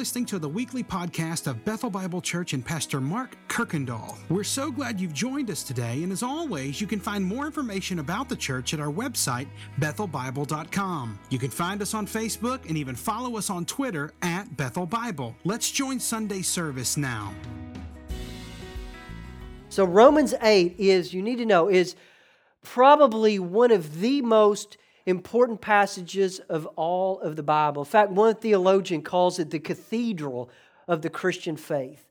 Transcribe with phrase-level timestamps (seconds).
[0.00, 4.16] listening to the weekly podcast of Bethel Bible Church and Pastor Mark Kirkendall.
[4.30, 7.98] We're so glad you've joined us today, and as always, you can find more information
[7.98, 9.46] about the church at our website,
[9.78, 11.18] bethelbible.com.
[11.28, 15.36] You can find us on Facebook and even follow us on Twitter at Bethel Bible.
[15.44, 17.34] Let's join Sunday service now.
[19.68, 21.94] So, Romans 8 is, you need to know, is
[22.62, 27.82] probably one of the most important passages of all of the Bible.
[27.82, 30.50] In fact, one theologian calls it the cathedral
[30.86, 32.06] of the Christian faith.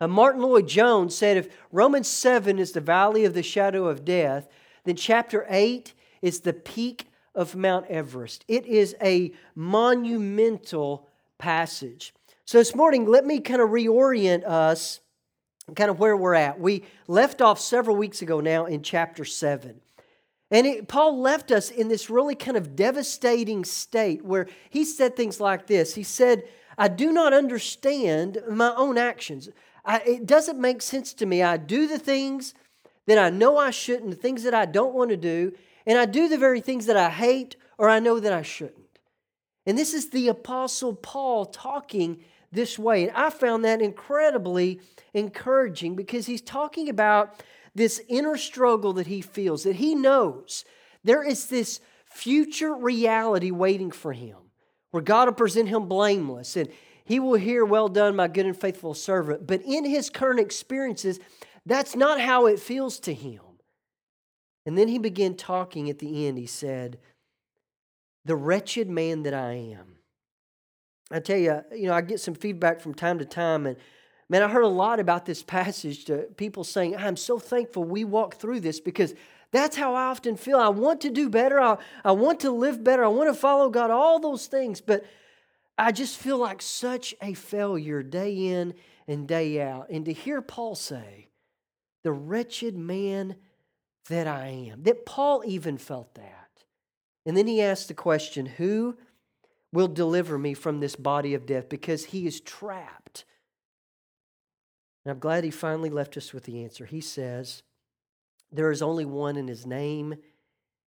[0.00, 4.48] Uh, Martyn Lloyd-Jones said if Romans 7 is the valley of the shadow of death,
[4.84, 8.44] then chapter 8 is the peak of Mount Everest.
[8.48, 12.12] It is a monumental passage.
[12.44, 15.00] So this morning, let me kind of reorient us
[15.76, 16.58] kind of where we're at.
[16.58, 19.80] We left off several weeks ago now in chapter 7.
[20.52, 25.16] And it, Paul left us in this really kind of devastating state where he said
[25.16, 26.44] things like this He said,
[26.78, 29.48] I do not understand my own actions.
[29.84, 31.42] I, it doesn't make sense to me.
[31.42, 32.54] I do the things
[33.06, 35.52] that I know I shouldn't, the things that I don't want to do,
[35.86, 38.78] and I do the very things that I hate or I know that I shouldn't.
[39.66, 43.08] And this is the Apostle Paul talking this way.
[43.08, 44.80] And I found that incredibly
[45.14, 47.42] encouraging because he's talking about
[47.74, 50.64] this inner struggle that he feels, that he knows
[51.04, 54.36] there is this future reality waiting for him
[54.90, 56.68] where God will present him blameless and
[57.04, 59.46] he will hear, Well done, my good and faithful servant.
[59.46, 61.18] But in his current experiences,
[61.66, 63.40] that's not how it feels to him.
[64.64, 66.38] And then he began talking at the end.
[66.38, 66.98] He said,
[68.24, 69.96] The wretched man that I am.
[71.10, 73.76] I tell you, you know, I get some feedback from time to time, and
[74.32, 78.02] Man, I heard a lot about this passage to people saying, I'm so thankful we
[78.04, 79.14] walked through this because
[79.50, 80.56] that's how I often feel.
[80.56, 81.60] I want to do better.
[81.60, 83.04] I, I want to live better.
[83.04, 84.80] I want to follow God, all those things.
[84.80, 85.04] But
[85.76, 88.72] I just feel like such a failure day in
[89.06, 89.90] and day out.
[89.90, 91.28] And to hear Paul say,
[92.02, 93.36] the wretched man
[94.08, 96.64] that I am, that Paul even felt that.
[97.26, 98.96] And then he asked the question, Who
[99.74, 101.68] will deliver me from this body of death?
[101.68, 103.26] Because he is trapped
[105.04, 106.86] and I'm glad he finally left us with the answer.
[106.86, 107.62] He says,
[108.50, 110.14] There is only one, and his name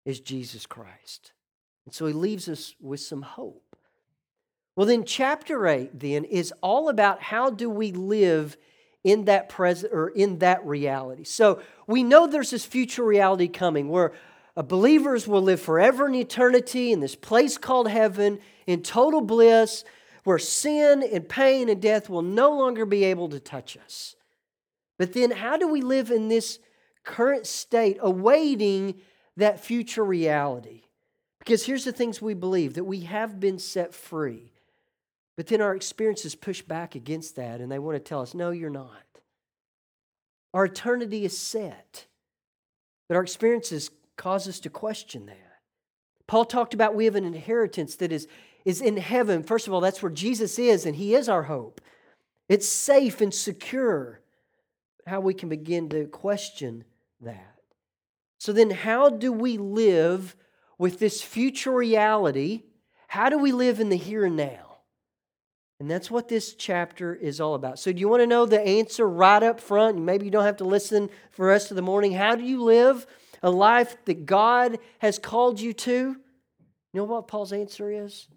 [0.06, 1.34] is Jesus Christ.
[1.86, 3.76] And so he leaves us with some hope.
[4.76, 8.58] Well, then, chapter 8 then is all about how do we live
[9.04, 11.24] in that present or in that reality.
[11.24, 14.14] So we know there's this future reality coming where
[14.56, 19.84] believers will live forever in eternity in this place called heaven in total bliss
[20.26, 24.16] where sin and pain and death will no longer be able to touch us.
[24.98, 26.60] But then, how do we live in this
[27.04, 28.96] current state, awaiting
[29.38, 30.82] that future reality?
[31.40, 34.52] Because here's the things we believe that we have been set free.
[35.38, 38.50] But then our experiences push back against that, and they want to tell us, no,
[38.52, 38.90] you're not.
[40.54, 42.06] Our eternity is set.
[43.08, 45.60] But our experiences cause us to question that.
[46.26, 48.28] Paul talked about we have an inheritance that is
[48.66, 49.44] is in heaven.
[49.44, 51.80] First of all, that's where Jesus is, and He is our hope.
[52.50, 54.22] It's safe and secure.
[55.08, 56.84] How we can begin to question
[57.22, 57.56] that.
[58.40, 60.36] So, then, how do we live
[60.78, 62.64] with this future reality?
[63.08, 64.78] How do we live in the here and now?
[65.80, 67.80] And that's what this chapter is all about.
[67.80, 70.00] So, do you want to know the answer right up front?
[70.00, 72.14] Maybe you don't have to listen for the rest of the morning.
[72.14, 73.06] How do you live
[73.44, 75.92] a life that God has called you to?
[75.92, 76.18] You
[76.94, 78.28] know what Paul's answer is?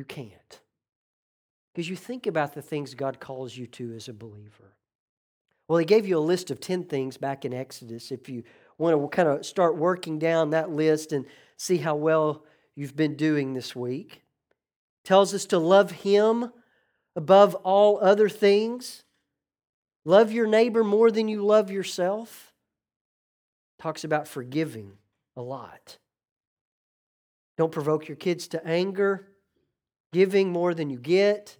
[0.00, 0.60] You can't.
[1.74, 4.72] Because you think about the things God calls you to as a believer.
[5.68, 8.10] Well, He gave you a list of 10 things back in Exodus.
[8.10, 8.44] If you
[8.78, 11.26] want to kind of start working down that list and
[11.58, 14.22] see how well you've been doing this week,
[15.04, 16.50] tells us to love Him
[17.14, 19.04] above all other things.
[20.06, 22.54] Love your neighbor more than you love yourself.
[23.78, 24.92] Talks about forgiving
[25.36, 25.98] a lot.
[27.58, 29.26] Don't provoke your kids to anger
[30.12, 31.56] giving more than you get.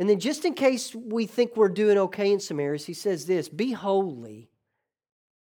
[0.00, 3.26] And then, just in case we think we're doing okay in some areas, he says
[3.26, 4.50] this Be holy,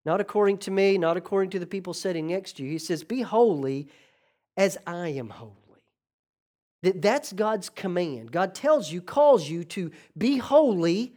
[0.04, 2.70] not according to me, not according to the people sitting next to you.
[2.70, 3.88] He says, Be holy
[4.56, 5.54] as I am holy.
[6.82, 8.32] That that's God's command.
[8.32, 11.14] God tells you, calls you to be holy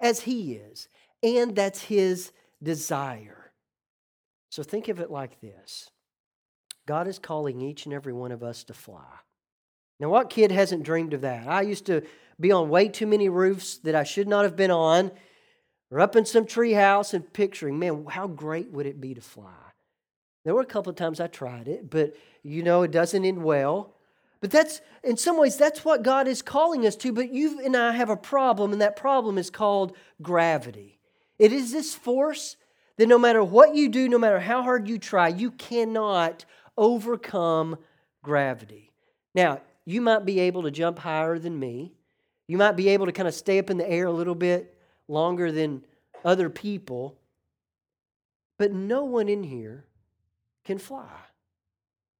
[0.00, 0.88] as He is.
[1.22, 2.32] And that's His
[2.62, 3.52] desire.
[4.50, 5.90] So think of it like this
[6.86, 9.02] God is calling each and every one of us to fly.
[9.98, 11.48] Now, what kid hasn't dreamed of that?
[11.48, 12.02] I used to
[12.38, 15.10] be on way too many roofs that I should not have been on,
[15.90, 19.20] or up in some tree house and picturing, man, how great would it be to
[19.20, 19.52] fly?
[20.44, 23.42] There were a couple of times I tried it, but you know, it doesn't end
[23.42, 23.94] well.
[24.40, 27.12] But that's, in some ways, that's what God is calling us to.
[27.12, 30.98] But you and I have a problem, and that problem is called gravity.
[31.38, 32.56] It is this force
[32.98, 36.44] that no matter what you do, no matter how hard you try, you cannot
[36.76, 37.78] overcome
[38.22, 38.92] gravity.
[39.34, 41.92] Now, you might be able to jump higher than me.
[42.48, 44.76] You might be able to kind of stay up in the air a little bit
[45.08, 45.84] longer than
[46.24, 47.16] other people.
[48.58, 49.84] But no one in here
[50.64, 51.08] can fly.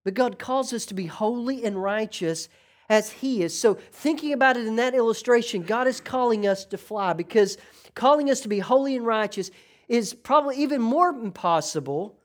[0.04, 2.48] But God calls us to be holy and righteous
[2.88, 3.58] as He is.
[3.58, 7.58] So, thinking about it in that illustration, God is calling us to fly because
[7.94, 9.50] calling us to be holy and righteous
[9.88, 12.16] is probably even more impossible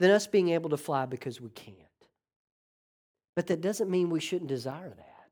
[0.00, 1.83] than us being able to fly because we can't.
[3.34, 5.28] But that doesn't mean we shouldn't desire that.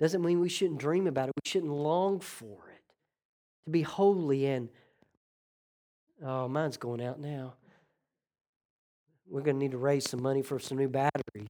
[0.00, 1.34] Doesn't mean we shouldn't dream about it.
[1.44, 2.82] We shouldn't long for it.
[3.66, 4.68] To be holy and
[6.22, 7.54] oh, mine's going out now.
[9.28, 11.48] We're going to need to raise some money for some new batteries.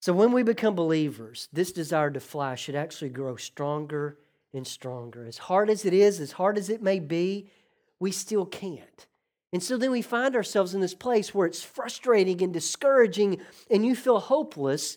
[0.00, 4.16] So when we become believers, this desire to fly should actually grow stronger
[4.52, 5.26] and stronger.
[5.26, 7.50] As hard as it is, as hard as it may be,
[7.98, 9.06] we still can't.
[9.52, 13.84] And so then we find ourselves in this place where it's frustrating and discouraging and
[13.84, 14.96] you feel hopeless.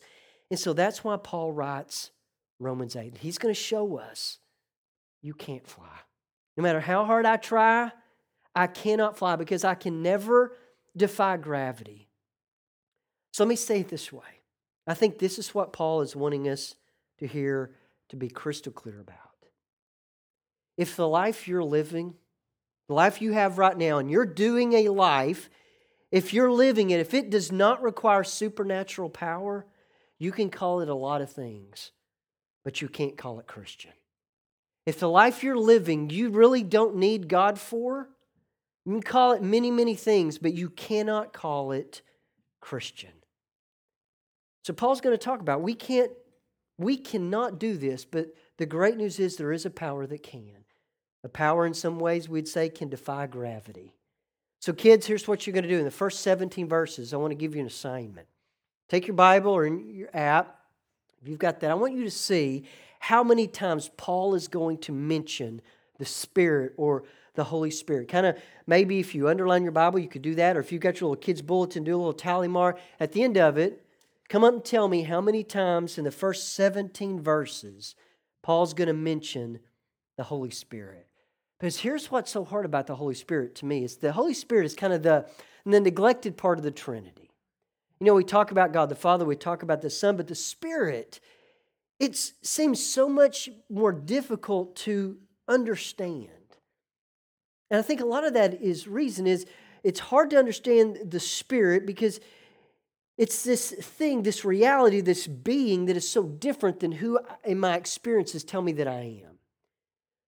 [0.51, 2.11] And so that's why Paul writes
[2.59, 3.17] Romans 8.
[3.17, 4.37] He's going to show us
[5.21, 5.87] you can't fly.
[6.55, 7.91] No matter how hard I try,
[8.55, 10.55] I cannot fly because I can never
[10.95, 12.09] defy gravity.
[13.31, 14.21] So let me say it this way.
[14.85, 16.75] I think this is what Paul is wanting us
[17.17, 17.71] to hear
[18.09, 19.17] to be crystal clear about.
[20.77, 22.15] If the life you're living,
[22.87, 25.49] the life you have right now, and you're doing a life,
[26.11, 29.65] if you're living it, if it does not require supernatural power,
[30.19, 31.91] you can call it a lot of things,
[32.63, 33.91] but you can't call it Christian.
[34.85, 38.09] If the life you're living you really don't need God for,
[38.85, 42.01] you can call it many, many things, but you cannot call it
[42.59, 43.11] Christian.
[44.63, 46.11] So Paul's going to talk about we can't
[46.77, 50.62] we cannot do this, but the great news is there is a power that can.
[51.23, 53.95] A power, in some ways, we'd say, can defy gravity.
[54.59, 55.79] So, kids, here's what you're going to do.
[55.79, 58.27] In the first 17 verses, I want to give you an assignment.
[58.89, 60.59] Take your Bible or your app,
[61.23, 62.65] if you've got that, I want you to see
[62.99, 65.61] how many times Paul is going to mention
[65.97, 67.05] the Spirit or
[67.35, 68.09] the Holy Spirit.
[68.09, 68.37] Kind of
[68.67, 71.09] maybe if you underline your Bible, you could do that, or if you've got your
[71.09, 72.77] little kids' bulletin, do a little tally mark.
[72.99, 73.85] At the end of it,
[74.27, 77.95] come up and tell me how many times in the first 17 verses
[78.41, 79.59] Paul's going to mention
[80.17, 81.07] the Holy Spirit.
[81.63, 84.65] Because here's what's so hard about the Holy Spirit to me is the Holy Spirit
[84.65, 85.25] is kind of the,
[85.65, 87.31] the neglected part of the Trinity.
[88.01, 90.35] You know, we talk about God the Father, we talk about the Son, but the
[90.35, 91.21] Spirit,
[92.01, 95.15] it seems so much more difficult to
[95.47, 96.27] understand.
[97.71, 99.45] And I think a lot of that is reason is
[99.85, 102.19] it's hard to understand the Spirit because
[103.17, 107.57] it's this thing, this reality, this being that is so different than who uh, in
[107.57, 109.32] my experiences tell me that I am.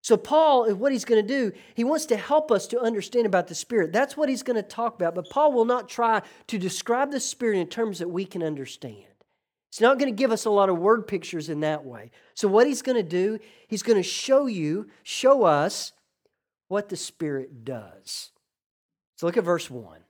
[0.05, 3.47] So, Paul, what he's going to do, he wants to help us to understand about
[3.47, 3.91] the Spirit.
[3.91, 5.15] That's what he's going to talk about.
[5.15, 9.07] But Paul will not try to describe the Spirit in terms that we can understand.
[9.71, 12.11] He's not going to give us a lot of word pictures in that way.
[12.35, 15.91] So, what he's going to do, he's going to show you, show us
[16.67, 18.29] what the Spirit does.
[19.15, 20.01] So, look at verse 1.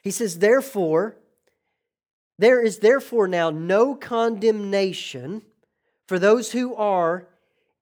[0.00, 1.18] He says, Therefore,
[2.38, 5.42] there is therefore now no condemnation
[6.08, 7.28] for those who are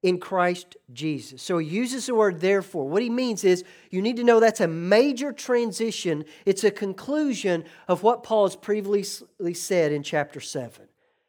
[0.05, 1.41] in Christ Jesus.
[1.41, 2.87] So he uses the word therefore.
[2.87, 6.27] What he means is you need to know that's a major transition.
[6.45, 10.87] It's a conclusion of what Paul has previously said in chapter 7.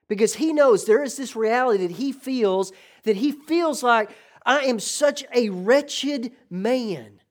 [0.10, 4.12] Because he knows there is this reality that he feels that he feels like
[4.46, 7.22] I am such a wretched man.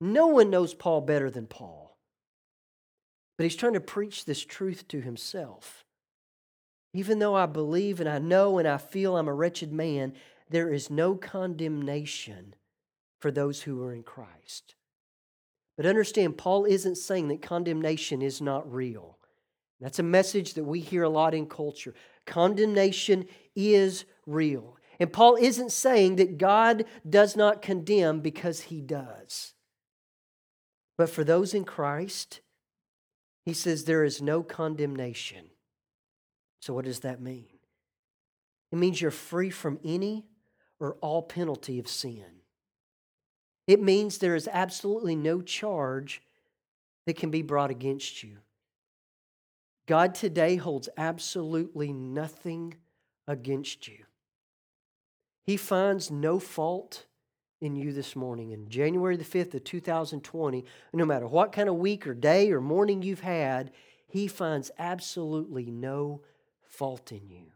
[0.00, 1.98] No one knows Paul better than Paul.
[3.36, 5.84] But he's trying to preach this truth to himself.
[6.94, 10.12] Even though I believe and I know and I feel I'm a wretched man,
[10.52, 12.54] there is no condemnation
[13.20, 14.74] for those who are in Christ.
[15.76, 19.18] But understand, Paul isn't saying that condemnation is not real.
[19.80, 21.94] That's a message that we hear a lot in culture.
[22.26, 24.76] Condemnation is real.
[25.00, 29.54] And Paul isn't saying that God does not condemn because he does.
[30.96, 32.40] But for those in Christ,
[33.44, 35.46] he says there is no condemnation.
[36.60, 37.46] So, what does that mean?
[38.70, 40.26] It means you're free from any
[40.82, 42.24] or all penalty of sin.
[43.68, 46.20] It means there is absolutely no charge
[47.06, 48.38] that can be brought against you.
[49.86, 52.74] God today holds absolutely nothing
[53.28, 54.04] against you.
[55.44, 57.06] He finds no fault
[57.60, 58.50] in you this morning.
[58.50, 62.60] In January the 5th of 2020, no matter what kind of week or day or
[62.60, 63.70] morning you've had,
[64.08, 66.22] He finds absolutely no
[66.60, 67.51] fault in you.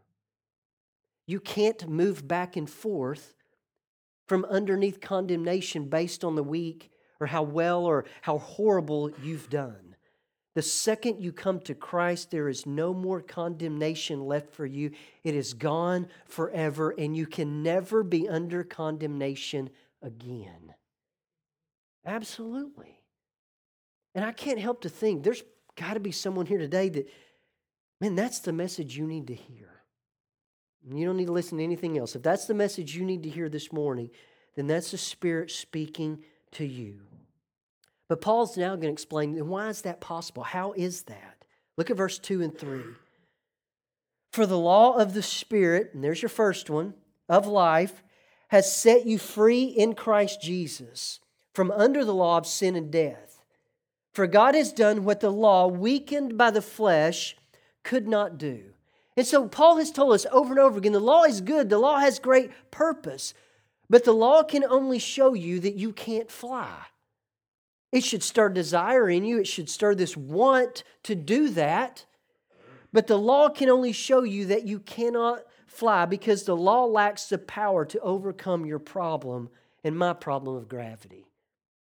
[1.27, 3.35] You can't move back and forth
[4.27, 9.95] from underneath condemnation based on the week or how well or how horrible you've done.
[10.55, 14.89] The second you come to Christ, there is no more condemnation left for you.
[15.23, 19.69] It is gone forever, and you can never be under condemnation
[20.01, 20.73] again.
[22.05, 23.03] Absolutely.
[24.15, 25.43] And I can't help to think there's
[25.75, 27.07] got to be someone here today that,
[28.01, 29.76] man, that's the message you need to hear.
[30.89, 32.15] You don't need to listen to anything else.
[32.15, 34.09] If that's the message you need to hear this morning,
[34.55, 37.01] then that's the Spirit speaking to you.
[38.07, 40.43] But Paul's now going to explain why is that possible?
[40.43, 41.43] How is that?
[41.75, 42.81] Look at verse 2 and 3.
[44.31, 46.93] For the law of the Spirit, and there's your first one,
[47.27, 48.03] of life,
[48.49, 51.19] has set you free in Christ Jesus
[51.53, 53.43] from under the law of sin and death.
[54.13, 57.35] For God has done what the law, weakened by the flesh,
[57.83, 58.73] could not do.
[59.17, 61.79] And so Paul has told us over and over again the law is good, the
[61.79, 63.33] law has great purpose,
[63.89, 66.77] but the law can only show you that you can't fly.
[67.91, 72.05] It should stir desire in you, it should stir this want to do that.
[72.93, 77.27] But the law can only show you that you cannot fly because the law lacks
[77.27, 79.49] the power to overcome your problem
[79.83, 81.27] and my problem of gravity.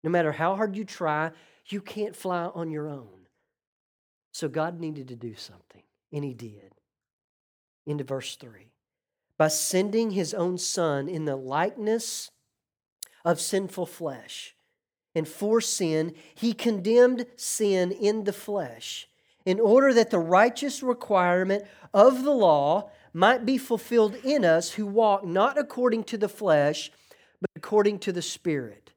[0.03, 1.31] No matter how hard you try,
[1.67, 3.27] you can't fly on your own.
[4.31, 5.83] So God needed to do something,
[6.13, 6.76] and He did.
[7.87, 8.67] Into verse 3
[9.39, 12.29] by sending His own Son in the likeness
[13.25, 14.55] of sinful flesh
[15.17, 19.07] and for sin, he condemned sin in the flesh,
[19.45, 24.85] in order that the righteous requirement of the law might be fulfilled in us who
[24.85, 26.91] walk not according to the flesh,
[27.41, 28.91] but according to the Spirit.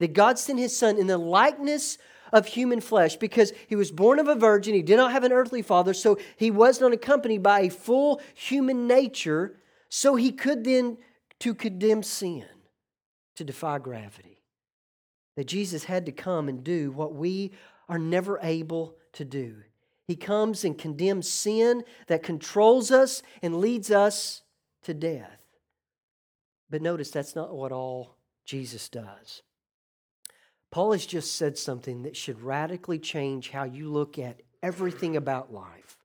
[0.00, 1.96] That God sent his Son in the likeness
[2.32, 5.32] of human flesh because he was born of a virgin, he did not have an
[5.32, 9.56] earthly father, so he was not accompanied by a full human nature,
[9.88, 10.96] so he could then
[11.40, 12.46] to condemn sin,
[13.36, 14.32] to defy gravity
[15.36, 17.52] that Jesus had to come and do what we
[17.88, 19.56] are never able to do.
[20.06, 24.42] He comes and condemns sin that controls us and leads us
[24.82, 25.40] to death.
[26.68, 29.42] But notice that's not what all Jesus does.
[30.72, 35.52] Paul has just said something that should radically change how you look at everything about
[35.52, 35.98] life.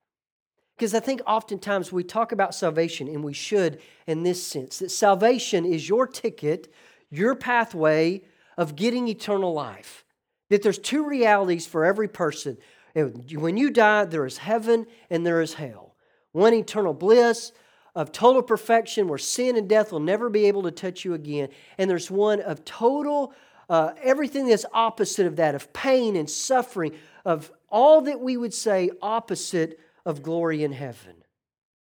[0.76, 4.92] Because I think oftentimes we talk about salvation, and we should in this sense that
[4.92, 6.72] salvation is your ticket,
[7.10, 8.22] your pathway
[8.58, 10.04] of getting eternal life.
[10.50, 12.58] That there's two realities for every person.
[12.94, 15.96] When you die, there is heaven and there is hell.
[16.34, 17.54] One eternal bliss
[17.96, 21.50] of total perfection where sin and death will never be able to touch you again.
[21.78, 23.34] And there's one of total,
[23.70, 26.94] uh, everything that's opposite of that, of pain and suffering,
[27.26, 31.16] of all that we would say opposite of glory in heaven.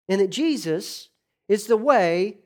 [0.08, 1.10] And that Jesus
[1.48, 2.38] is the way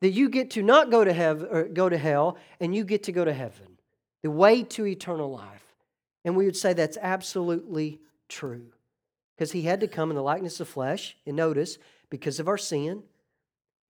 [0.00, 3.04] that you get to not go to heaven or go to hell and you get
[3.04, 3.78] to go to heaven
[4.22, 5.64] the way to eternal life
[6.24, 8.66] and we would say that's absolutely true
[9.36, 11.78] because he had to come in the likeness of flesh and notice
[12.10, 13.02] because of our sin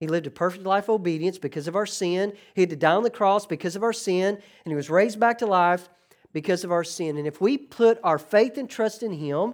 [0.01, 2.95] he lived a perfect life of obedience because of our sin he had to die
[2.95, 5.87] on the cross because of our sin and he was raised back to life
[6.33, 9.53] because of our sin and if we put our faith and trust in him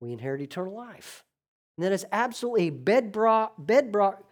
[0.00, 1.22] we inherit eternal life
[1.76, 4.24] and that is absolutely bedrock, bedrock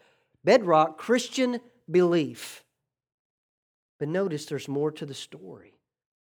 [0.45, 2.65] bedrock Christian belief.
[3.99, 5.75] But notice there's more to the story.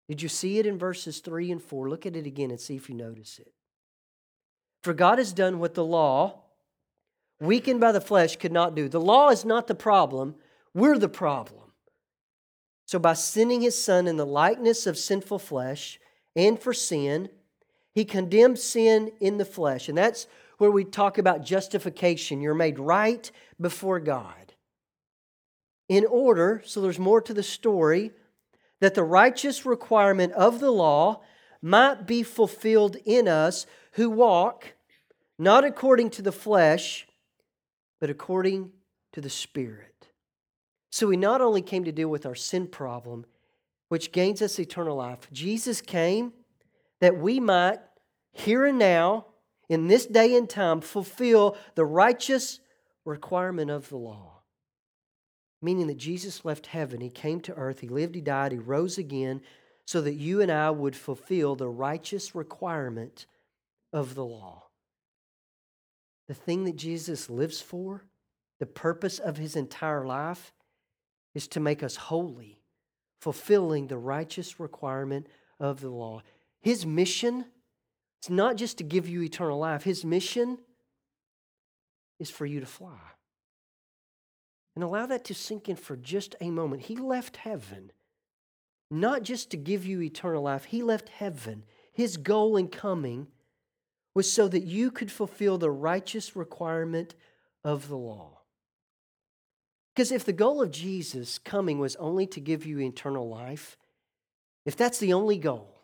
[0.08, 1.88] Did you see it in verses 3 and 4?
[1.88, 3.52] Look at it again and see if you notice it.
[4.82, 6.44] For God has done what the law,
[7.40, 8.88] weakened by the flesh, could not do.
[8.88, 10.34] The law is not the problem,
[10.74, 11.72] we're the problem.
[12.86, 15.98] So, by sending his son in the likeness of sinful flesh
[16.36, 17.28] and for sin,
[17.94, 19.88] he condemned sin in the flesh.
[19.88, 20.26] And that's
[20.58, 22.40] where we talk about justification.
[22.40, 24.54] You're made right before God.
[25.88, 28.12] In order, so there's more to the story,
[28.80, 31.22] that the righteous requirement of the law
[31.62, 34.74] might be fulfilled in us who walk
[35.38, 37.06] not according to the flesh,
[38.00, 38.70] but according
[39.12, 40.08] to the Spirit.
[40.90, 43.26] So we not only came to deal with our sin problem,
[43.88, 46.32] which gains us eternal life, Jesus came
[47.00, 47.78] that we might,
[48.32, 49.26] here and now,
[49.68, 52.60] in this day and time fulfill the righteous
[53.04, 54.40] requirement of the law.
[55.62, 58.98] Meaning that Jesus left heaven, he came to earth, he lived, he died, he rose
[58.98, 59.40] again,
[59.86, 63.26] so that you and I would fulfill the righteous requirement
[63.92, 64.64] of the law.
[66.28, 68.04] The thing that Jesus lives for,
[68.58, 70.52] the purpose of his entire life,
[71.34, 72.58] is to make us holy,
[73.20, 75.26] fulfilling the righteous requirement
[75.60, 76.22] of the law.
[76.60, 77.46] His mission
[78.18, 79.84] it's not just to give you eternal life.
[79.84, 80.58] His mission
[82.18, 82.98] is for you to fly.
[84.74, 86.82] And allow that to sink in for just a moment.
[86.82, 87.92] He left heaven
[88.90, 91.64] not just to give you eternal life, He left heaven.
[91.92, 93.28] His goal in coming
[94.16, 97.14] was so that you could fulfill the righteous requirement
[97.62, 98.38] of the law.
[99.94, 103.76] Because if the goal of Jesus coming was only to give you eternal life,
[104.64, 105.82] if that's the only goal,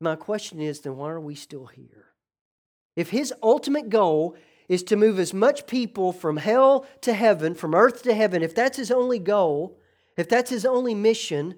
[0.00, 2.12] my question is then why are we still here?
[2.94, 4.36] If his ultimate goal
[4.68, 8.54] is to move as much people from hell to heaven, from earth to heaven, if
[8.54, 9.80] that's his only goal,
[10.16, 11.56] if that's his only mission,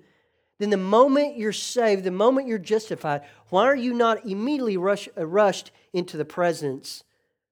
[0.58, 5.08] then the moment you're saved, the moment you're justified, why are you not immediately rush,
[5.16, 7.04] uh, rushed into the presence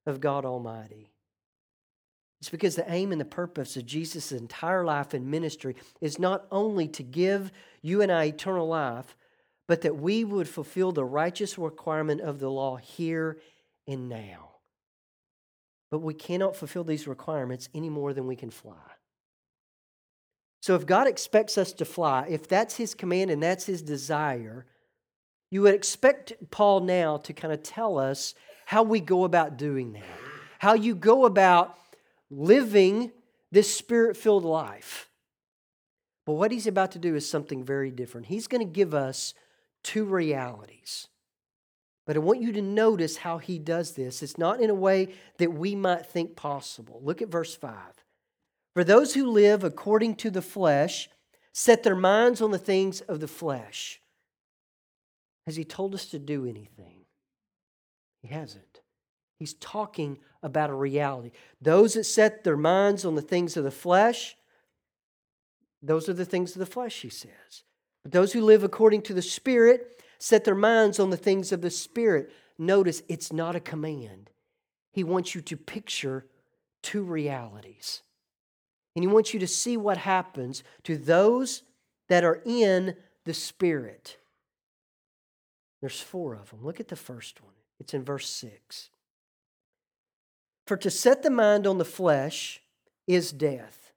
[0.05, 1.11] of God Almighty?
[2.39, 6.45] It's because the aim and the purpose of Jesus' entire life and ministry is not
[6.51, 9.15] only to give you and I eternal life,
[9.67, 13.37] but that we would fulfill the righteous requirement of the law here
[13.87, 14.49] and now.
[15.89, 18.75] But we cannot fulfill these requirements any more than we can fly.
[20.67, 24.65] So if God expects us to fly, if that's his command and that's his desire,
[25.49, 29.93] you would expect Paul now to kind of tell us how we go about doing
[29.93, 30.03] that,
[30.59, 31.77] how you go about
[32.29, 33.13] living
[33.49, 35.09] this spirit filled life.
[36.25, 38.27] But what he's about to do is something very different.
[38.27, 39.33] He's going to give us
[39.85, 41.07] two realities.
[42.05, 44.21] But I want you to notice how he does this.
[44.21, 46.99] It's not in a way that we might think possible.
[47.01, 47.73] Look at verse 5.
[48.77, 51.09] For those who live according to the flesh
[51.51, 53.99] set their minds on the things of the flesh.
[55.47, 57.05] Has he told us to do anything?
[58.21, 58.81] He hasn't.
[59.39, 61.31] He's talking about a reality.
[61.59, 64.37] Those that set their minds on the things of the flesh,
[65.81, 67.63] those are the things of the flesh, he says.
[68.03, 71.63] But those who live according to the Spirit set their minds on the things of
[71.63, 72.31] the Spirit.
[72.59, 74.29] Notice it's not a command.
[74.91, 76.27] He wants you to picture
[76.83, 78.03] two realities.
[78.97, 81.61] And he wants you to see what happens to those
[82.09, 82.95] that are in
[83.25, 84.17] the Spirit.
[85.81, 86.65] There's four of them.
[86.65, 87.53] Look at the first one.
[87.79, 88.89] It's in verse 6.
[90.65, 92.59] For to set the mind on the flesh
[93.05, 93.91] is death,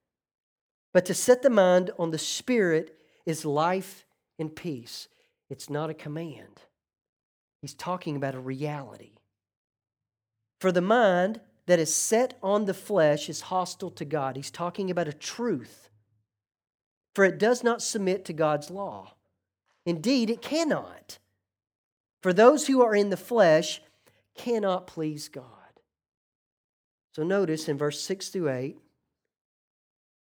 [0.93, 4.05] but to set the mind on the Spirit is life
[4.37, 5.07] and peace.
[5.49, 6.61] It's not a command,
[7.59, 9.13] he's talking about a reality.
[10.59, 14.35] For the mind that is set on the flesh is hostile to God.
[14.35, 15.89] He's talking about a truth.
[17.15, 19.13] For it does not submit to God's law.
[19.85, 21.19] Indeed, it cannot.
[22.21, 23.81] For those who are in the flesh
[24.35, 25.45] cannot please God.
[27.13, 28.77] So notice in verse 6 through 8,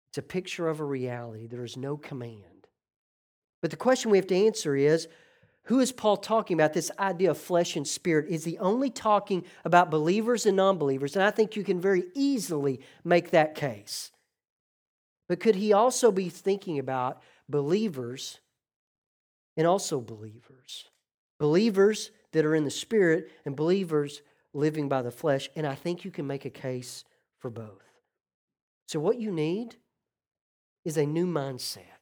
[0.10, 1.48] it's a picture of a reality.
[1.48, 2.68] There is no command.
[3.62, 5.08] But the question we have to answer is
[5.70, 6.74] who is Paul talking about?
[6.74, 8.26] This idea of flesh and spirit.
[8.28, 11.16] Is he only talking about believers and non believers?
[11.16, 14.10] And I think you can very easily make that case.
[15.28, 18.40] But could he also be thinking about believers
[19.58, 20.86] and also believers?
[21.40, 24.24] Believers that are in the spirit and believers
[24.56, 25.52] living by the flesh.
[25.56, 27.06] And I think you can make a case
[27.38, 27.86] for both.
[28.88, 29.76] So, what you need
[30.84, 31.99] is a new mindset.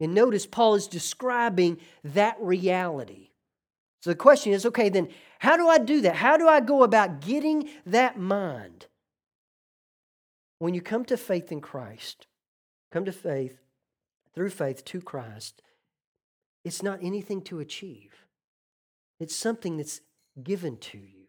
[0.00, 3.28] And notice Paul is describing that reality.
[4.00, 6.16] So the question is okay, then how do I do that?
[6.16, 8.86] How do I go about getting that mind?
[10.58, 12.26] When you come to faith in Christ,
[12.92, 13.58] come to faith
[14.34, 15.62] through faith to Christ,
[16.64, 18.26] it's not anything to achieve,
[19.20, 20.00] it's something that's
[20.42, 21.24] given to you.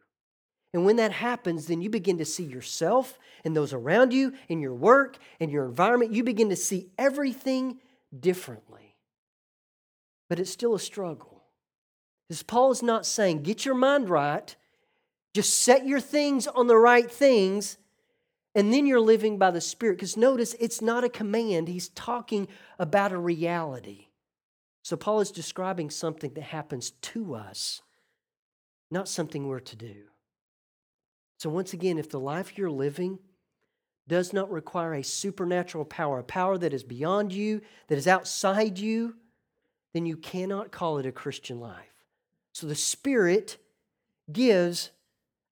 [0.74, 4.60] And when that happens, then you begin to see yourself and those around you, in
[4.60, 6.14] your work, in your environment.
[6.14, 7.78] You begin to see everything
[8.20, 8.96] differently.
[10.30, 11.44] But it's still a struggle.
[12.28, 14.56] Because Paul is not saying, get your mind right,
[15.34, 17.78] just set your things on the right things,
[18.56, 19.98] and then you're living by the Spirit.
[19.98, 22.48] Because notice, it's not a command, he's talking
[22.80, 24.08] about a reality.
[24.82, 27.82] So Paul is describing something that happens to us,
[28.90, 29.96] not something we're to do.
[31.38, 33.20] So, once again, if the life you're living
[34.08, 38.78] does not require a supernatural power, a power that is beyond you, that is outside
[38.78, 39.16] you,
[39.94, 42.06] then you cannot call it a Christian life.
[42.52, 43.58] So the Spirit
[44.32, 44.92] gives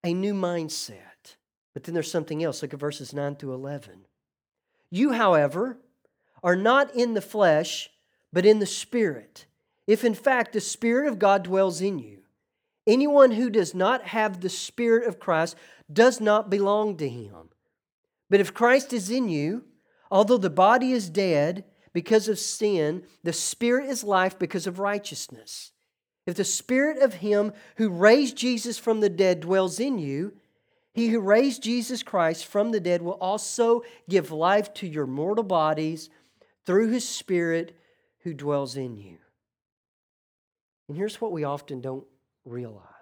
[0.03, 1.35] a new mindset.
[1.73, 2.61] But then there's something else.
[2.61, 4.05] Look at verses 9 through 11.
[4.91, 5.79] You, however,
[6.43, 7.89] are not in the flesh,
[8.31, 9.45] but in the Spirit,
[9.87, 12.19] if in fact the Spirit of God dwells in you.
[12.85, 15.55] Anyone who does not have the Spirit of Christ
[15.91, 17.49] does not belong to him.
[18.33, 19.63] But if Christ is in you,
[20.09, 25.71] although the body is dead because of sin, the spirit is life because of righteousness.
[26.25, 30.33] If the spirit of him who raised Jesus from the dead dwells in you,
[30.95, 35.43] He who raised Jesus Christ from the dead will also give life to your mortal
[35.43, 36.09] bodies
[36.65, 37.77] through his Spirit
[38.21, 39.19] who dwells in you.
[40.87, 42.07] And here's what we often don't
[42.45, 42.92] realize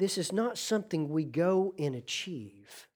[0.00, 2.88] this is not something we go and achieve,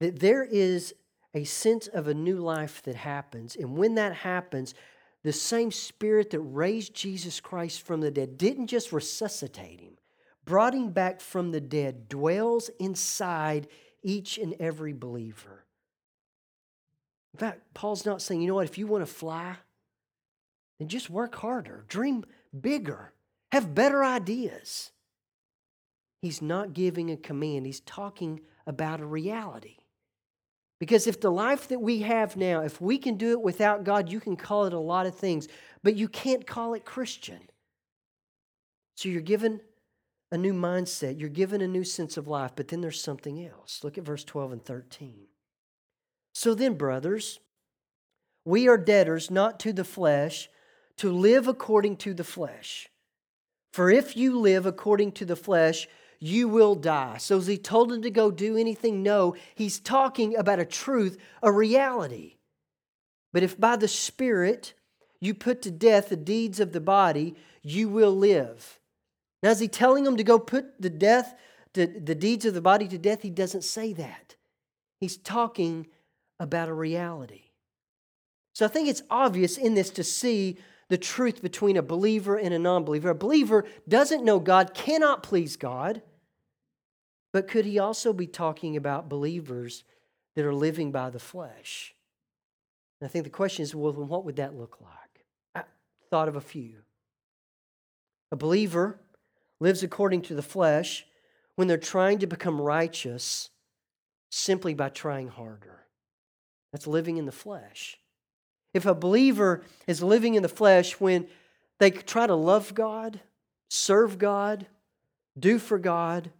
[0.00, 0.94] that there is
[1.34, 3.56] a sense of a new life that happens.
[3.56, 4.74] And when that happens,
[5.22, 9.98] the same spirit that raised Jesus Christ from the dead didn't just resuscitate him,
[10.44, 13.68] brought him back from the dead, dwells inside
[14.02, 15.64] each and every believer.
[17.34, 19.56] In fact, Paul's not saying, you know what, if you want to fly,
[20.78, 22.24] then just work harder, dream
[22.58, 23.12] bigger,
[23.52, 24.92] have better ideas.
[26.26, 29.76] He's not giving a command, he's talking about a reality.
[30.80, 34.10] Because if the life that we have now, if we can do it without God,
[34.10, 35.46] you can call it a lot of things,
[35.84, 37.38] but you can't call it Christian.
[38.96, 39.60] So you're given
[40.32, 43.84] a new mindset, you're given a new sense of life, but then there's something else.
[43.84, 45.28] Look at verse 12 and 13.
[46.34, 47.38] So then, brothers,
[48.44, 50.50] we are debtors not to the flesh
[50.96, 52.88] to live according to the flesh.
[53.72, 55.86] For if you live according to the flesh,
[56.18, 57.18] you will die.
[57.18, 59.02] So, as he told him to go do anything?
[59.02, 62.36] No, he's talking about a truth, a reality.
[63.32, 64.74] But if by the Spirit
[65.20, 68.80] you put to death the deeds of the body, you will live.
[69.42, 71.34] Now, is he telling him to go put the death,
[71.74, 73.22] the, the deeds of the body to death?
[73.22, 74.36] He doesn't say that.
[75.00, 75.86] He's talking
[76.40, 77.42] about a reality.
[78.54, 80.56] So I think it's obvious in this to see
[80.88, 83.10] the truth between a believer and a non believer.
[83.10, 86.02] A believer doesn't know God, cannot please God.
[87.32, 89.84] But could he also be talking about believers
[90.36, 91.94] that are living by the flesh?
[93.00, 95.26] And I think the question is well, what would that look like?
[95.54, 95.62] I
[96.10, 96.78] thought of a few.
[98.32, 99.00] A believer
[99.60, 101.04] lives according to the flesh
[101.56, 103.50] when they're trying to become righteous
[104.30, 105.86] simply by trying harder.
[106.72, 107.98] That's living in the flesh.
[108.74, 111.26] If a believer is living in the flesh when
[111.78, 113.20] they try to love God,
[113.68, 114.66] serve God,
[115.38, 116.30] do for God,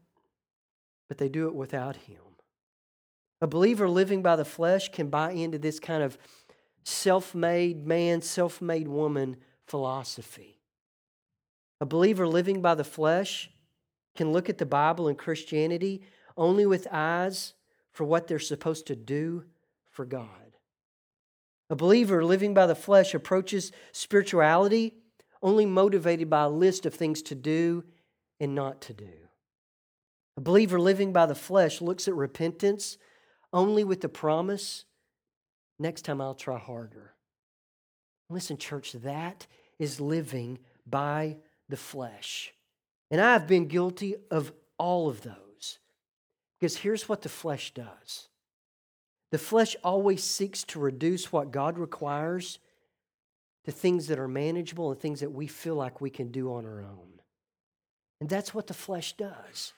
[1.08, 2.18] but they do it without Him.
[3.40, 6.16] A believer living by the flesh can buy into this kind of
[6.84, 9.36] self made man, self made woman
[9.66, 10.58] philosophy.
[11.80, 13.50] A believer living by the flesh
[14.16, 16.02] can look at the Bible and Christianity
[16.36, 17.52] only with eyes
[17.92, 19.44] for what they're supposed to do
[19.90, 20.45] for God.
[21.68, 24.94] A believer living by the flesh approaches spirituality
[25.42, 27.84] only motivated by a list of things to do
[28.40, 29.12] and not to do.
[30.36, 32.98] A believer living by the flesh looks at repentance
[33.52, 34.84] only with the promise
[35.78, 37.14] next time I'll try harder.
[38.28, 39.46] Listen, church, that
[39.78, 41.36] is living by
[41.68, 42.52] the flesh.
[43.10, 45.78] And I've been guilty of all of those.
[46.58, 48.28] Because here's what the flesh does
[49.32, 52.58] the flesh always seeks to reduce what God requires
[53.64, 56.64] to things that are manageable and things that we feel like we can do on
[56.64, 57.20] our own.
[58.20, 59.72] And that's what the flesh does.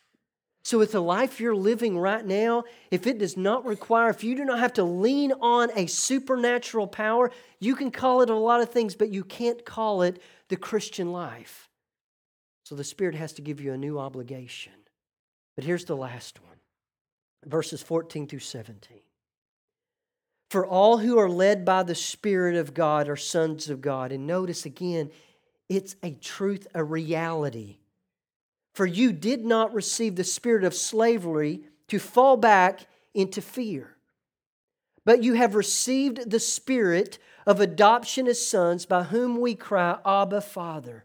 [0.65, 4.35] So, with the life you're living right now, if it does not require, if you
[4.37, 8.61] do not have to lean on a supernatural power, you can call it a lot
[8.61, 11.71] of things, but you can't call it the Christian life.
[12.65, 14.75] So, the Spirit has to give you a new obligation.
[15.57, 16.59] But here's the last one
[17.47, 19.01] verses 14 through 17.
[20.49, 24.13] For all who are led by the Spirit of God are sons of God.
[24.13, 25.11] And notice again,
[25.69, 27.79] it's a truth, a reality.
[28.75, 33.97] For you did not receive the spirit of slavery to fall back into fear,
[35.05, 40.43] but you have received the spirit of adoption as sons, by whom we cry, Abba,
[40.43, 41.05] Father.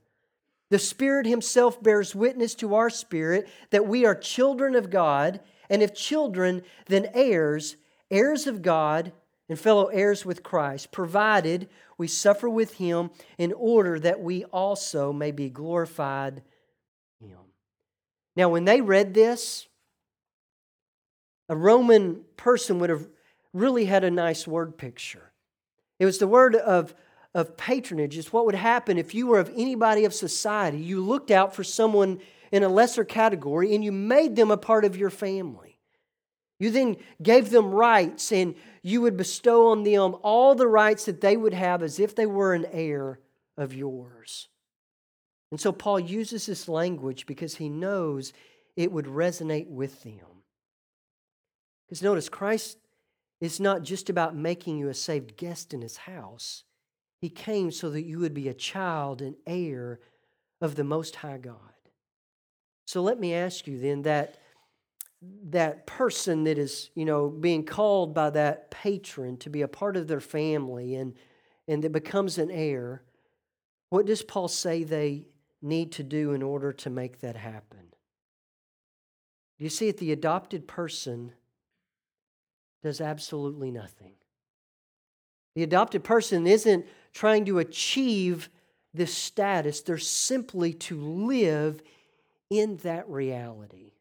[0.69, 5.81] The Spirit Himself bears witness to our spirit that we are children of God, and
[5.81, 7.77] if children, then heirs,
[8.11, 9.13] heirs of God
[9.49, 15.11] and fellow heirs with Christ, provided we suffer with him in order that we also
[15.11, 16.41] may be glorified
[17.19, 17.37] him.
[18.35, 19.67] Now, when they read this,
[21.49, 23.07] a Roman person would have
[23.53, 25.31] really had a nice word picture.
[25.99, 26.95] It was the word of,
[27.35, 28.17] of patronage.
[28.17, 30.79] It's what would happen if you were of anybody of society.
[30.79, 32.19] You looked out for someone
[32.51, 35.72] in a lesser category and you made them a part of your family.
[36.59, 41.21] You then gave them rights and you would bestow on them all the rights that
[41.21, 43.19] they would have as if they were an heir
[43.57, 44.47] of yours.
[45.51, 48.33] And so Paul uses this language because he knows
[48.75, 50.43] it would resonate with them.
[51.85, 52.77] Because notice, Christ
[53.39, 56.63] is not just about making you a saved guest in his house,
[57.21, 59.99] he came so that you would be a child and heir
[60.59, 61.57] of the Most High God.
[62.85, 64.37] So let me ask you then that
[65.49, 69.97] that person that is, you know, being called by that patron to be a part
[69.97, 71.13] of their family and
[71.67, 73.03] and that becomes an heir,
[73.89, 75.27] what does Paul say they
[75.61, 77.93] need to do in order to make that happen?
[79.57, 81.31] You see it the adopted person
[82.81, 84.13] does absolutely nothing.
[85.55, 88.49] The adopted person isn't trying to achieve
[88.93, 91.81] this status, they're simply to live
[92.49, 93.92] in that reality.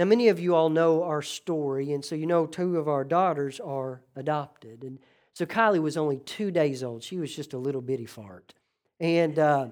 [0.00, 3.04] Now, many of you all know our story, and so you know two of our
[3.04, 4.82] daughters are adopted.
[4.82, 4.98] And
[5.34, 7.02] so Kylie was only two days old.
[7.02, 8.54] She was just a little bitty fart.
[8.98, 9.66] And uh,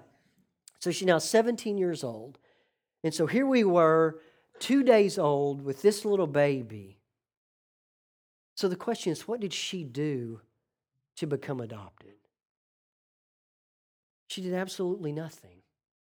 [0.81, 2.39] so she's now 17 years old.
[3.03, 4.21] And so here we were,
[4.59, 6.99] two days old, with this little baby.
[8.55, 10.43] So the question is, what did she do
[11.17, 12.17] to become adopted?
[14.27, 15.63] She did absolutely nothing.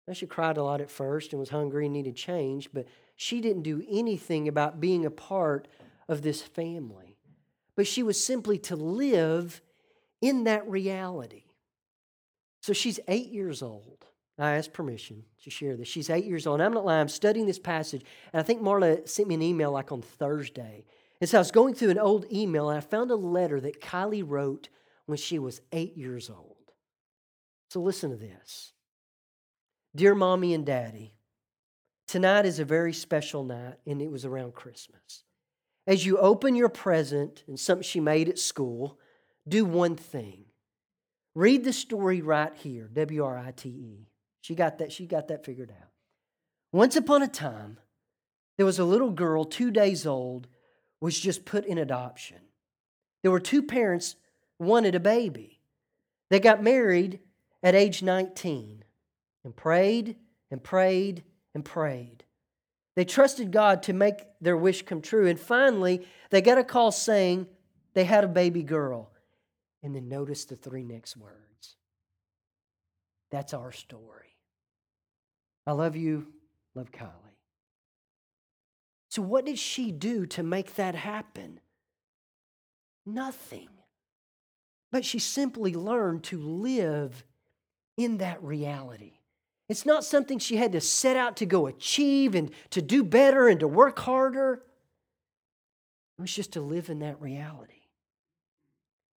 [0.07, 2.85] Now, she cried a lot at first and was hungry and needed change, but
[3.21, 5.67] she didn't do anything about being a part
[6.07, 7.19] of this family.
[7.75, 9.61] But she was simply to live
[10.21, 11.43] in that reality.
[12.63, 14.07] So she's eight years old.
[14.39, 15.87] I asked permission to share this.
[15.87, 16.61] She's eight years old.
[16.61, 17.01] I'm not lying.
[17.01, 18.03] I'm studying this passage,
[18.33, 20.83] and I think Marla sent me an email like on Thursday.
[21.19, 23.81] And so I was going through an old email, and I found a letter that
[23.81, 24.69] Kylie wrote
[25.05, 26.55] when she was eight years old.
[27.69, 28.73] So listen to this.
[29.95, 31.13] Dear mommy and daddy,
[32.11, 35.23] tonight is a very special night, and it was around Christmas.
[35.87, 38.99] As you open your present and something she made at school,
[39.47, 40.43] do one thing.
[41.35, 44.09] Read the story right here, W R I T E.
[44.41, 45.87] She got that, she got that figured out.
[46.73, 47.77] Once upon a time,
[48.57, 50.47] there was a little girl, two days old,
[50.99, 52.39] was just put in adoption.
[53.21, 54.17] There were two parents
[54.59, 55.61] wanted a baby.
[56.29, 57.19] They got married
[57.63, 58.83] at age 19
[59.45, 60.17] and prayed
[60.51, 62.23] and prayed and prayed.
[62.95, 65.27] They trusted God to make their wish come true.
[65.27, 67.47] And finally, they got a call saying
[67.93, 69.11] they had a baby girl.
[69.83, 71.75] And then notice the three next words.
[73.31, 74.35] That's our story.
[75.65, 76.27] I love you,
[76.75, 77.07] love Kylie.
[79.09, 81.59] So, what did she do to make that happen?
[83.05, 83.69] Nothing.
[84.91, 87.23] But she simply learned to live
[87.97, 89.20] in that reality.
[89.71, 93.47] It's not something she had to set out to go achieve and to do better
[93.47, 94.61] and to work harder.
[96.17, 97.83] It was just to live in that reality.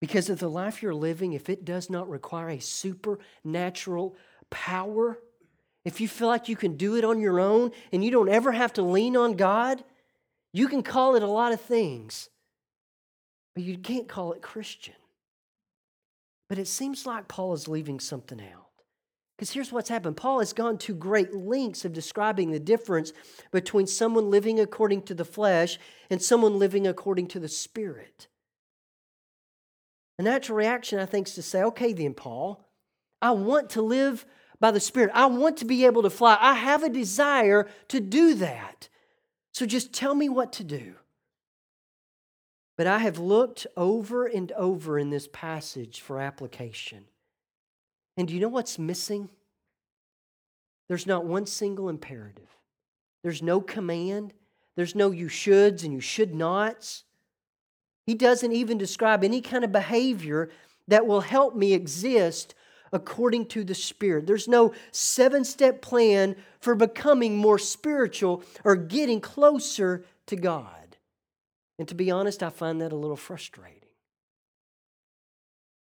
[0.01, 4.15] Because of the life you're living, if it does not require a supernatural
[4.49, 5.19] power,
[5.85, 8.53] if you feel like you can do it on your own and you don't ever
[8.53, 9.83] have to lean on God,
[10.53, 12.29] you can call it a lot of things,
[13.57, 14.95] but you can't call it Christian.
[16.49, 18.64] But it seems like Paul is leaving something out.
[19.37, 23.13] Because here's what's happened Paul has gone to great lengths of describing the difference
[23.51, 25.79] between someone living according to the flesh
[26.11, 28.29] and someone living according to the spirit.
[30.19, 32.65] A natural reaction, I think, is to say, okay, then, Paul,
[33.21, 34.25] I want to live
[34.61, 35.11] by the Spirit.
[35.15, 36.39] I want to be able to fly.
[36.41, 38.89] I have a desire to do that.
[39.53, 40.95] So just tell me what to do.
[42.77, 47.05] But I have looked over and over in this passage for application.
[48.17, 49.29] And do you know what's missing?
[50.89, 52.49] There's not one single imperative.
[53.23, 54.35] There's no command.
[54.77, 57.05] There's no you shoulds and you should nots.
[58.07, 60.51] He doesn't even describe any kind of behavior
[60.89, 62.55] that will help me exist
[62.93, 64.27] according to the Spirit.
[64.27, 70.97] There's no seven step plan for becoming more spiritual or getting closer to God.
[71.79, 73.84] And to be honest, I find that a little frustrating.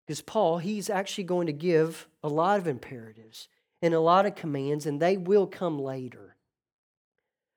[0.07, 3.49] Because Paul, he's actually going to give a lot of imperatives
[3.81, 6.37] and a lot of commands, and they will come later.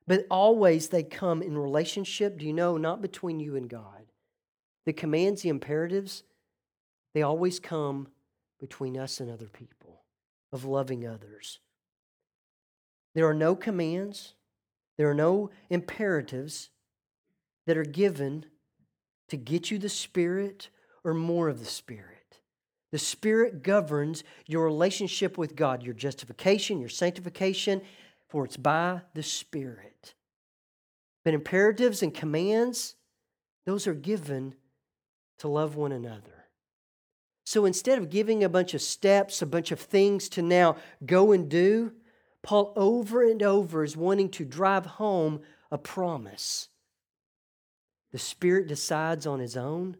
[0.08, 4.12] But always they come in relationship, do you know, not between you and God.
[4.86, 6.24] The commands, the imperatives,
[7.14, 8.08] they always come
[8.60, 10.04] between us and other people,
[10.54, 11.60] of loving others.
[13.14, 14.36] There are no commands,
[14.98, 16.70] there are no imperatives
[17.66, 18.46] that are given
[19.28, 20.70] to get you the Spirit
[21.04, 22.16] or more of the Spirit.
[22.98, 27.84] The Spirit governs your relationship with God, your justification, your sanctification,
[28.28, 30.16] for it's by the Spirit.
[31.24, 32.96] But imperatives and commands,
[33.68, 34.56] those are given
[35.38, 36.48] to love one another.
[37.46, 41.34] So instead of giving a bunch of steps, a bunch of things to now go
[41.34, 41.92] and do,
[42.42, 46.70] Paul over and over is wanting to drive home a promise.
[48.12, 49.98] The Spirit decides on his own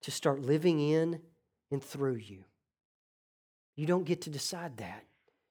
[0.00, 1.20] to start living in
[1.70, 2.44] and through you.
[3.76, 5.04] You don't get to decide that.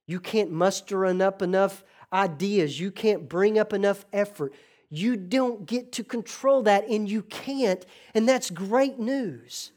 [0.06, 2.80] You can't muster up enough ideas.
[2.80, 4.54] You can't bring up enough effort.
[4.90, 7.86] You don't get to control that, and you can't.
[8.16, 9.72] And that's great news.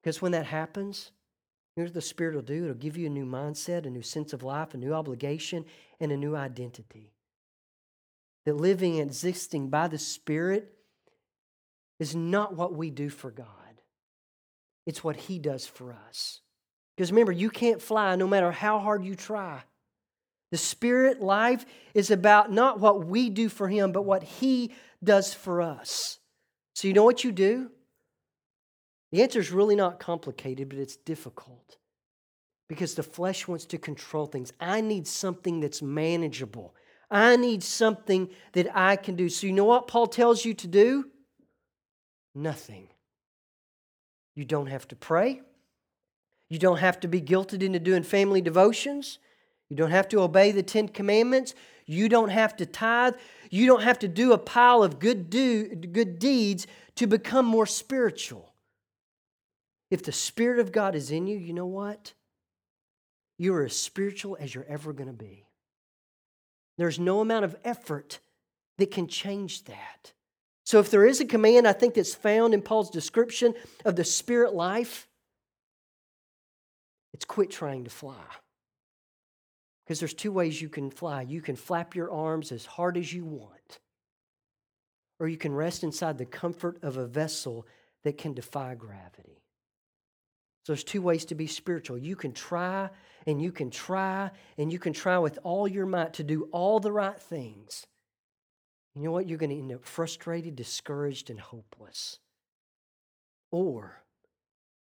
[0.00, 1.10] Because when that happens,
[1.76, 4.32] here's what the Spirit will do it'll give you a new mindset, a new sense
[4.32, 5.64] of life, a new obligation,
[5.98, 7.12] and a new identity.
[8.46, 10.72] That living and existing by the Spirit
[11.98, 13.46] is not what we do for God,
[14.90, 16.40] it's what He does for us.
[16.96, 19.62] Because remember, you can't fly no matter how hard you try.
[20.50, 24.72] The spirit life is about not what we do for Him, but what He
[25.02, 26.18] does for us.
[26.74, 27.70] So, you know what you do?
[29.12, 31.76] The answer is really not complicated, but it's difficult
[32.68, 34.52] because the flesh wants to control things.
[34.58, 36.74] I need something that's manageable.
[37.12, 39.28] I need something that I can do.
[39.28, 41.04] So, you know what Paul tells you to do?
[42.34, 42.88] Nothing.
[44.40, 45.42] You don't have to pray.
[46.48, 49.18] You don't have to be guilted into doing family devotions.
[49.68, 51.54] You don't have to obey the Ten Commandments.
[51.84, 53.16] You don't have to tithe.
[53.50, 57.66] You don't have to do a pile of good, do, good deeds to become more
[57.66, 58.54] spiritual.
[59.90, 62.14] If the Spirit of God is in you, you know what?
[63.36, 65.44] You are as spiritual as you're ever going to be.
[66.78, 68.20] There's no amount of effort
[68.78, 70.14] that can change that.
[70.70, 73.54] So, if there is a command, I think that's found in Paul's description
[73.84, 75.08] of the spirit life,
[77.12, 78.22] it's quit trying to fly.
[79.82, 81.22] Because there's two ways you can fly.
[81.22, 83.80] You can flap your arms as hard as you want,
[85.18, 87.66] or you can rest inside the comfort of a vessel
[88.04, 89.42] that can defy gravity.
[90.64, 91.98] So there's two ways to be spiritual.
[91.98, 92.90] You can try
[93.26, 96.78] and you can try and you can try with all your might to do all
[96.78, 97.88] the right things.
[98.94, 99.28] You know what?
[99.28, 102.18] You're going to end up frustrated, discouraged, and hopeless.
[103.52, 104.02] Or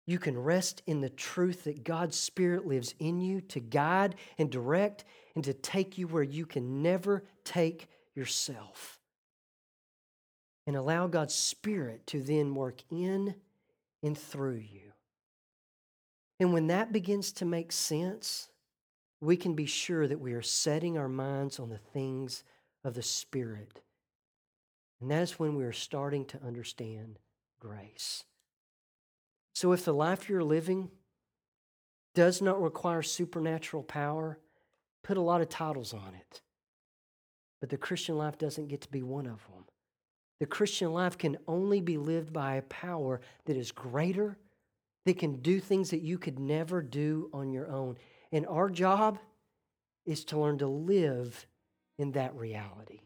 [0.05, 4.49] you can rest in the truth that God's Spirit lives in you to guide and
[4.49, 5.03] direct
[5.35, 8.99] and to take you where you can never take yourself.
[10.65, 13.35] And allow God's Spirit to then work in
[14.01, 14.93] and through you.
[16.39, 18.49] And when that begins to make sense,
[19.19, 22.43] we can be sure that we are setting our minds on the things
[22.83, 23.81] of the Spirit.
[24.99, 27.19] And that is when we are starting to understand
[27.59, 28.23] grace.
[29.53, 30.89] So if the life you're living
[32.15, 34.39] does not require supernatural power,
[35.03, 36.41] put a lot of titles on it.
[37.59, 39.65] But the Christian life doesn't get to be one of them.
[40.39, 44.37] The Christian life can only be lived by a power that is greater,
[45.05, 47.97] that can do things that you could never do on your own.
[48.31, 49.17] And our job
[50.05, 51.47] is to learn to live
[51.97, 53.01] in that reality.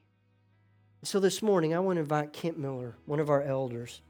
[1.03, 4.01] So this morning, I want to invite Kent Miller, one of our elders,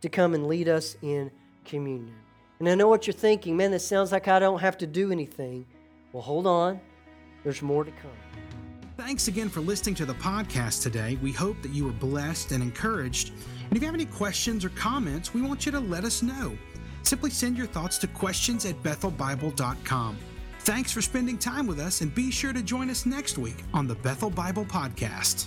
[0.00, 1.30] to come and lead us in
[1.66, 2.14] communion.
[2.58, 5.12] And I know what you're thinking, man, this sounds like I don't have to do
[5.12, 5.66] anything.
[6.14, 6.80] Well, hold on,
[7.44, 8.10] there's more to come.
[8.96, 11.18] Thanks again for listening to the podcast today.
[11.22, 13.32] We hope that you were blessed and encouraged.
[13.68, 16.56] And if you have any questions or comments, we want you to let us know.
[17.02, 20.16] Simply send your thoughts to questions at bethelbible.com.
[20.60, 23.86] Thanks for spending time with us, and be sure to join us next week on
[23.86, 25.46] the Bethel Bible Podcast.